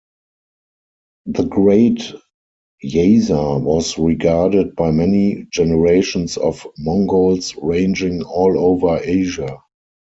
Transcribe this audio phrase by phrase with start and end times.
[1.27, 2.11] The Great
[2.83, 9.57] Yasa was regarded by many generations of Mongols ranging all over Asia.